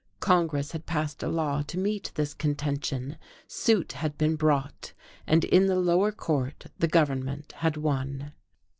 Congress 0.19 0.71
had 0.71 0.87
passed 0.87 1.21
a 1.21 1.27
law 1.27 1.61
to 1.61 1.77
meet 1.77 2.11
this 2.15 2.33
contention, 2.33 3.19
suit 3.47 3.91
had 3.91 4.17
been 4.17 4.35
brought, 4.35 4.93
and 5.27 5.43
in 5.45 5.67
the 5.67 5.75
lower 5.79 6.11
court 6.11 6.65
the 6.79 6.87
government 6.87 7.51
had 7.57 7.77
won. 7.77 8.33